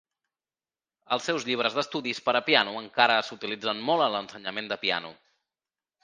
Els 1.17 1.27
seus 1.29 1.43
llibres 1.49 1.75
d'estudis 1.79 2.21
per 2.29 2.33
a 2.39 2.41
piano 2.47 2.73
encara 2.79 3.17
s'utilitzen 3.27 3.83
molt 3.91 4.05
en 4.05 4.13
l'ensenyament 4.15 4.71
de 4.73 4.79
piano. 4.87 5.13